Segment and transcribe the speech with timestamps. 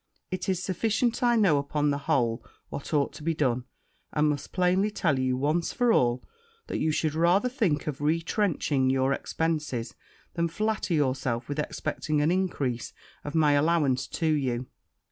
[0.31, 3.65] It is sufficient I know upon the whole what ought to be done;
[4.11, 6.23] and must plainly tell you, once for all,
[6.65, 9.93] that you should rather think of retrenching your expences,
[10.33, 12.93] than flatter yourself with expecting an increase
[13.23, 14.65] of my allowance to you.'